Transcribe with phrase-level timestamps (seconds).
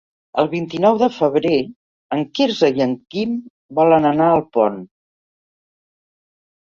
[0.43, 1.57] El vint-i-nou de febrer
[2.17, 3.35] en Quirze i en Guim
[3.81, 4.79] volen anar a Alpont.